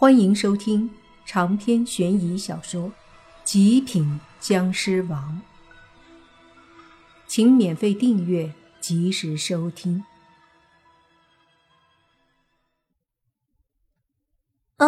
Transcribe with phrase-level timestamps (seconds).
[0.00, 0.88] 欢迎收听
[1.24, 2.82] 长篇悬疑小说
[3.42, 5.42] 《极品僵尸王》，
[7.26, 10.04] 请免费订阅，及时收听。
[14.76, 14.86] 啊，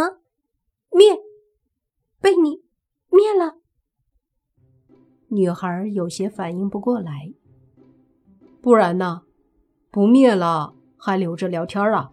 [0.93, 1.19] 灭，
[2.21, 2.63] 被你
[3.09, 3.59] 灭了！
[5.27, 7.35] 女孩有些反应不过来。
[8.63, 9.23] 不然呢？
[9.91, 12.13] 不灭了，还留着聊天啊？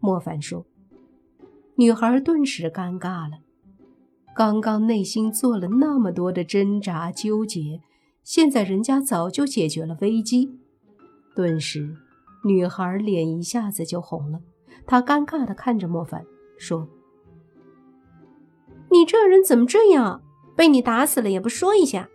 [0.00, 0.64] 莫凡说。
[1.76, 3.38] 女孩顿时尴尬了，
[4.34, 7.80] 刚刚内心做了那么多的挣扎纠结，
[8.22, 10.56] 现在人家早就解决了危机。
[11.34, 11.96] 顿时，
[12.44, 14.38] 女孩脸一下子就红了。
[14.86, 16.24] 她尴尬地看着莫凡，
[16.56, 16.86] 说
[18.92, 20.22] ：“你这人怎么这样？
[20.54, 22.08] 被你打死了也不说一下。”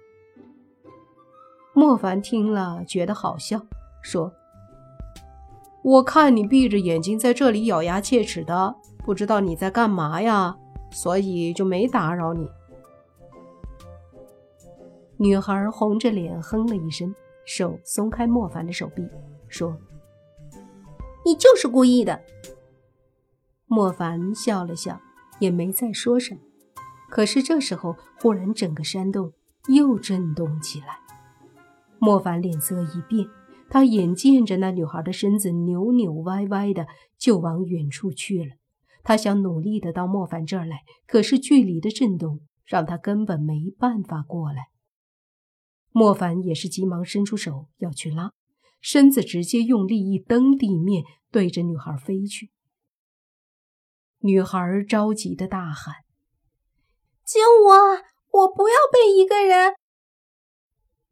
[1.76, 3.66] 莫凡听了觉得好笑，
[4.02, 4.32] 说
[5.84, 10.56] ：“我看你闭着眼睛在这里咬牙切齿的。”不知道你在干嘛呀，
[10.92, 12.48] 所以就没打扰你。
[15.18, 17.14] 女孩红着脸哼了一声，
[17.46, 19.06] 手松开莫凡的手臂，
[19.48, 19.78] 说
[21.26, 22.22] ：“你就是故意的。”
[23.68, 25.00] 莫凡笑了笑，
[25.40, 26.42] 也没再说什么。
[27.10, 29.34] 可是这时候，忽然整个山洞
[29.68, 31.00] 又震动起来。
[31.98, 33.28] 莫凡脸色一变，
[33.70, 36.88] 他眼见着那女孩的身子扭扭歪歪的，
[37.18, 38.52] 就往远处去了。
[39.04, 44.70] 他想努力的到莫凡这儿来，可是距离的震动让他根本没办法过来。
[45.92, 48.32] 莫凡也是急忙伸出手要去拉，
[48.80, 52.52] 身子直接用力一蹬地面，对着女孩飞去。
[54.20, 55.96] 女孩着急的大喊
[57.26, 58.40] ：“救我！
[58.42, 59.74] 我不要被一个人！”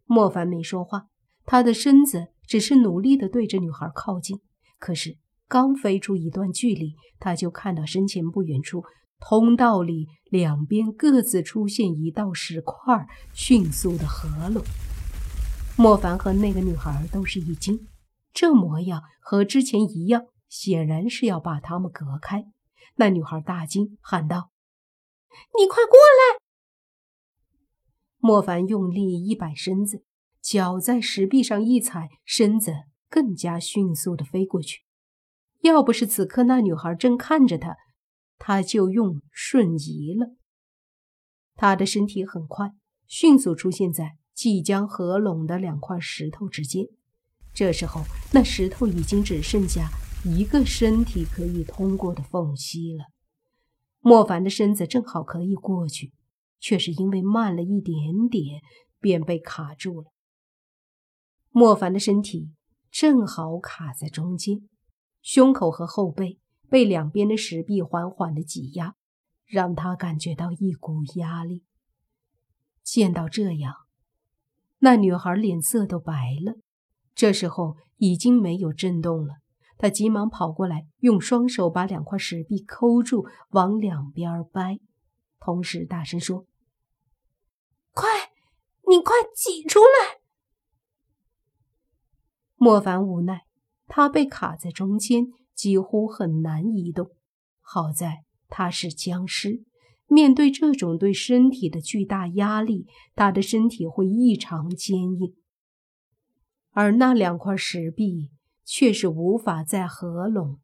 [0.06, 1.08] 莫凡没说话，
[1.46, 4.40] 他的身子只是努力的对着女孩靠近，
[4.78, 5.18] 可是。
[5.48, 8.84] 刚飞出一段距离，他就看到身前不远处
[9.20, 14.63] 通道里两边各自出现一道石块，迅速的合拢。
[15.78, 17.88] 莫凡和那个女孩都是一惊，
[18.34, 22.46] 这模样和之前一样，显然是要把他们隔开。
[22.96, 24.50] 那女孩大惊，喊道
[25.58, 26.40] ：“你快过来！”
[28.18, 30.03] 莫凡用力一摆身子，
[30.41, 32.74] 脚在石壁上一踩，身子
[33.08, 34.87] 更加迅速的飞过去。
[35.67, 37.75] 要不是此刻那女孩正看着他，
[38.39, 40.35] 他就用瞬移了。
[41.55, 42.72] 他的身体很快，
[43.05, 46.85] 迅速出现在即将合拢的两块石头之间。
[47.53, 49.89] 这时候，那石头已经只剩下
[50.23, 53.05] 一个身体可以通过的缝隙了。
[53.99, 56.13] 莫凡的身子正好可以过去，
[56.59, 58.61] 却是因为慢了一点点，
[58.99, 60.11] 便被卡住了。
[61.49, 62.51] 莫凡的身体
[62.91, 64.69] 正好卡在中间。
[65.28, 66.40] 胸口和后背
[66.70, 68.96] 被两边的石壁缓缓的挤压，
[69.46, 71.66] 让他感觉到一股压力。
[72.82, 73.76] 见到这样，
[74.78, 76.54] 那女孩脸色都白了。
[77.14, 79.40] 这时候已经没有震动了，
[79.78, 84.80] 她急忙跑过来，用双手把两块石壁抠住，往两边掰，
[85.42, 86.46] 同时大声说
[87.92, 88.08] ：“快，
[88.88, 90.22] 你快挤出来！”
[92.56, 93.47] 莫凡无奈。
[93.88, 97.09] 他被卡在中间，几乎很难移动。
[97.62, 99.64] 好在他是僵尸，
[100.08, 105.36] 面对这种对身体的巨大压力，他的身体会异常坚硬。
[106.72, 108.30] 而那两块石壁
[108.64, 110.59] 却是无法再合拢。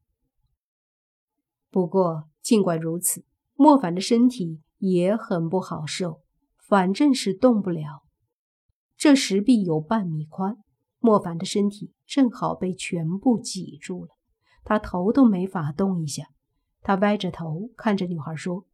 [1.71, 3.25] 不过，尽管如此，
[3.55, 6.21] 莫凡的身体也很不好受，
[6.57, 8.03] 反正是动不了。
[8.95, 10.57] 这石壁有半米宽。
[10.99, 14.11] 莫凡的身体正好被全部挤住了，
[14.63, 16.27] 他头都没法动一下。
[16.83, 18.67] 他歪着头看着女孩说：“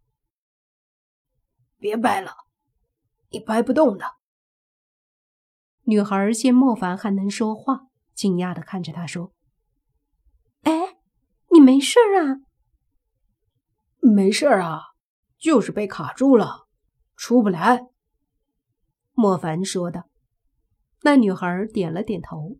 [1.79, 2.33] 别掰了，
[3.29, 4.15] 你掰不动的。”
[5.87, 9.31] 女孩见莫凡还能说话，惊讶的看着他说
[10.63, 10.97] ：“哎，
[11.49, 12.43] 你没事啊
[14.03, 14.81] ？”“没事啊，
[15.37, 16.67] 就是被卡住了，
[17.15, 17.87] 出不来。”
[19.15, 20.09] 莫凡说道。
[21.03, 22.57] 那女孩点了点头。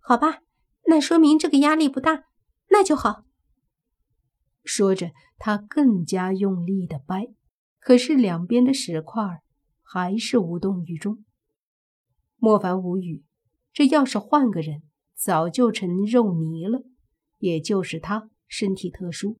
[0.00, 0.40] 好吧，
[0.86, 2.24] 那说明这个压力不大，
[2.70, 3.24] 那就好。
[4.64, 7.32] 说着，他更加用力的掰，
[7.78, 9.42] 可是两边的石块
[9.82, 11.24] 还是无动于衷。
[12.36, 13.24] 莫凡无语，
[13.72, 14.82] 这要是换个人，
[15.14, 16.82] 早就成肉泥了。
[17.38, 19.38] 也就是他身体特殊，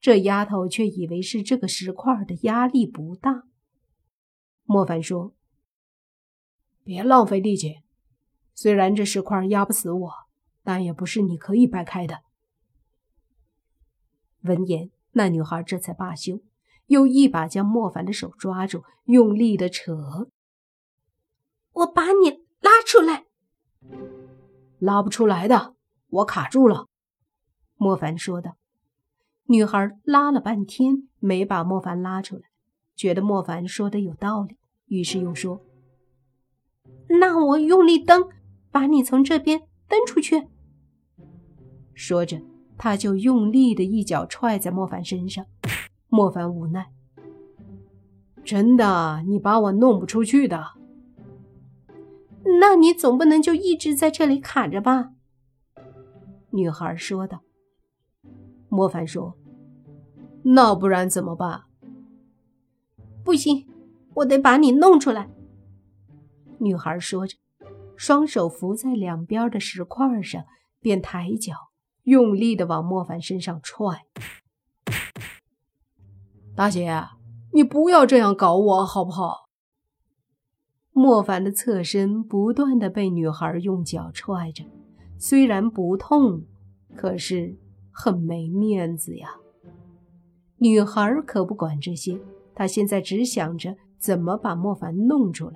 [0.00, 3.44] 这丫头却以为是这个石块的压力不大。
[4.64, 5.34] 莫凡说。
[6.82, 7.80] 别浪费力气，
[8.56, 10.12] 虽然这石块压不死我，
[10.64, 12.20] 但也不是你可以掰开的。
[14.40, 16.40] 闻言，那女孩这才罢休，
[16.86, 20.30] 又一把将莫凡的手抓住，用力的扯。
[21.72, 22.30] 我把你
[22.60, 23.26] 拉出来，
[24.78, 25.74] 拉不出来的，
[26.08, 26.86] 我卡住了。
[27.76, 28.56] 莫凡说道。
[29.48, 32.44] 女孩拉了半天，没把莫凡拉出来，
[32.96, 34.56] 觉得莫凡说的有道理，
[34.86, 35.60] 于是又说
[37.20, 38.28] ：“那我用力蹬，
[38.76, 40.48] 把你从这边蹬出去。”
[41.96, 42.42] 说着，
[42.76, 45.46] 他就用力的一脚踹在莫凡身上。
[46.08, 46.92] 莫凡无奈
[48.44, 50.62] ：“真的，你把我弄不出去的。
[52.60, 55.12] 那你总不能就一直在这里卡着吧？”
[56.52, 57.40] 女孩说道。
[58.68, 59.38] 莫凡说
[60.44, 61.62] ：“那不然怎么办？
[63.24, 63.66] 不行，
[64.16, 65.30] 我得把你弄出来。”
[66.60, 67.38] 女孩说着，
[67.96, 70.44] 双手扶在两边的石块上，
[70.80, 71.54] 便抬脚
[72.04, 74.04] 用力的往莫凡身上踹。
[76.54, 77.04] 大姐，
[77.52, 79.48] 你不要这样搞我好不好？
[80.92, 84.64] 莫凡的侧身不断的被女孩用脚踹着，
[85.18, 86.44] 虽然不痛，
[86.96, 87.58] 可是……
[87.98, 89.36] 很没面子呀！
[90.58, 92.20] 女孩可不管这些，
[92.54, 95.54] 她现在只想着怎么把莫凡弄出来。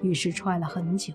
[0.00, 1.12] 于是踹了很久，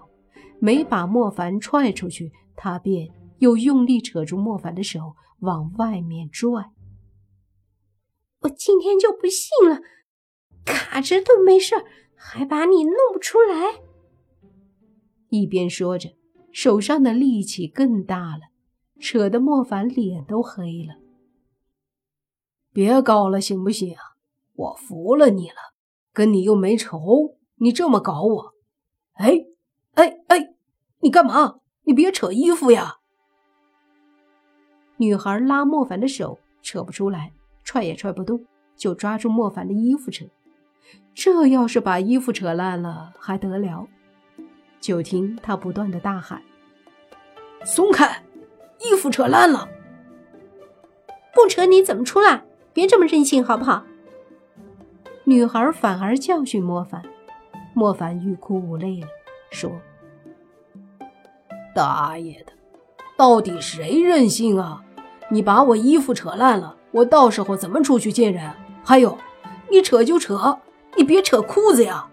[0.60, 3.10] 没把莫凡踹出去，他便
[3.40, 6.72] 又用力扯住莫凡的手往外面拽。
[8.42, 9.82] 我今天就不信了，
[10.66, 11.76] 卡着都没事，
[12.16, 13.82] 还把你弄不出来。
[15.30, 16.10] 一边说着，
[16.52, 18.50] 手上的力气更大了。
[19.02, 20.96] 扯得莫凡脸都黑了。
[22.74, 23.96] 别搞了，行不行？
[24.54, 25.56] 我服了你了，
[26.12, 28.54] 跟你又没仇，你这么搞我？
[29.14, 29.34] 哎
[29.96, 30.54] 哎哎，
[31.00, 31.60] 你干嘛？
[31.84, 32.98] 你别扯衣服呀！
[34.98, 37.32] 女孩拉莫凡的手，扯不出来，
[37.64, 38.46] 踹也踹不动，
[38.76, 40.26] 就抓住莫凡的衣服扯。
[41.14, 43.88] 这要是把衣服扯烂了，还得了？
[44.80, 46.42] 就听他不断的大喊
[47.66, 48.24] ：“松开！”
[48.80, 49.68] 衣服扯烂了，
[51.34, 52.46] 不扯你怎么出来？
[52.72, 53.84] 别这么任性好不好？
[55.26, 57.04] 女孩反而教训莫凡，
[57.74, 59.08] 莫凡欲哭无泪了，
[59.52, 59.72] 说
[61.76, 62.54] ：“大爷的，
[63.18, 64.84] 到底谁任性啊？
[65.30, 68.52] 你把我衣服扯烂了，我到时候怎么出去见人？
[68.84, 69.18] 还有，
[69.70, 70.60] 你扯就扯，
[70.98, 72.10] 你别扯裤子呀！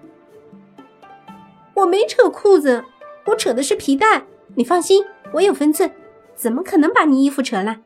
[1.75, 2.85] 我没扯裤子，
[3.27, 4.25] 我扯的是皮带。
[4.55, 5.91] 你放心，我有分寸。”
[6.37, 7.83] 怎么可能把你衣服扯烂？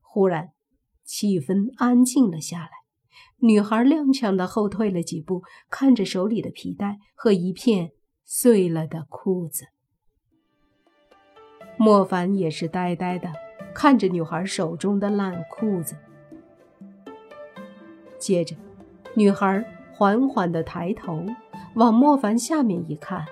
[0.00, 0.50] 忽然，
[1.04, 2.81] 气氛安静了下来。
[3.38, 7.92] 女孩踉跄的后退了几步，看着手里的皮带和一片
[8.24, 9.66] 碎了的裤子。
[11.76, 13.32] 莫凡也是呆呆的
[13.74, 15.96] 看着女孩手中的烂裤子。
[18.18, 18.56] 接着，
[19.14, 21.26] 女孩缓缓的抬头
[21.74, 23.24] 往莫凡下面一看。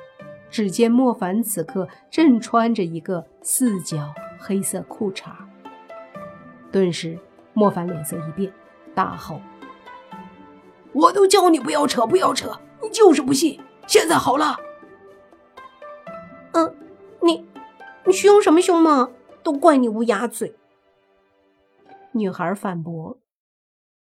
[0.50, 5.30] 只见莫凡此刻正穿着一个四角黑色裤衩，
[6.72, 7.16] 顿时
[7.54, 8.52] 莫凡脸色一变，
[8.92, 9.40] 大吼
[10.92, 13.60] ：“我都叫你不要扯，不要扯，你就是不信！
[13.86, 14.56] 现在好了。
[16.52, 16.76] ”“嗯，
[17.22, 17.46] 你
[18.06, 19.10] 你凶什么凶嘛？
[19.42, 20.56] 都怪你乌鸦嘴。”
[22.12, 23.18] 女孩反驳。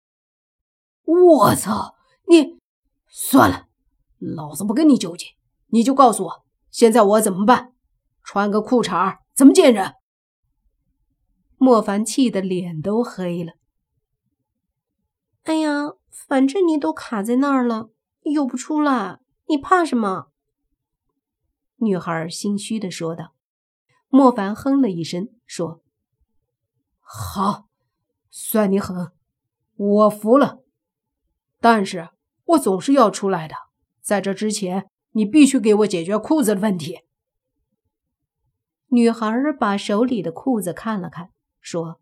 [1.05, 1.95] “我操，
[2.27, 2.59] 你
[3.07, 3.67] 算了，
[4.19, 5.27] 老子不跟你纠结。”
[5.69, 7.73] 你就告诉我，现在我怎么办？
[8.23, 9.95] 穿个裤衩怎么见人？
[11.57, 13.53] 莫凡气得脸都黑了。
[15.43, 15.91] 哎呀，
[16.27, 17.89] 反正你都卡在那儿了，
[18.21, 20.31] 又不出来，你怕什么？
[21.77, 23.33] 女孩心虚的说道。
[24.07, 25.83] 莫凡哼了一声，说
[27.01, 27.67] ：“好，
[28.29, 29.11] 算你狠，
[29.75, 30.63] 我服了。
[31.59, 32.09] 但是
[32.45, 33.55] 我总是要出来的，
[34.01, 36.99] 在这之前。”你必须给我解决裤子的问题。
[38.87, 41.29] 女孩把手里的裤子看了看，
[41.61, 42.01] 说：“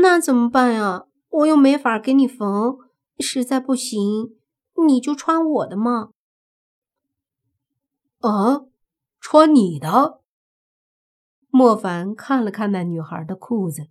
[0.00, 1.06] 那怎么办呀？
[1.30, 2.78] 我又没法给你缝，
[3.18, 4.36] 实在不行，
[4.86, 6.10] 你就穿我的嘛。”
[8.20, 8.66] 啊，
[9.18, 10.20] 穿你的？
[11.48, 13.88] 莫凡看了看那女孩的裤子，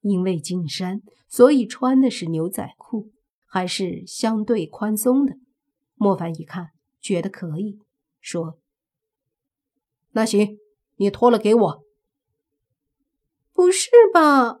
[0.00, 3.12] 因为进山，所以穿的是牛仔裤，
[3.44, 5.36] 还是相对宽松的。
[5.94, 6.70] 莫凡一看，
[7.00, 7.78] 觉得可以，
[8.20, 8.58] 说
[10.12, 10.58] ：“那行，
[10.96, 11.84] 你脱了给我。”
[13.52, 14.60] 不是吧？